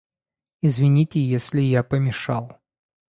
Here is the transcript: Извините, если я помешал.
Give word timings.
Извините, 0.63 1.23
если 1.23 1.61
я 1.63 1.83
помешал. 1.83 2.59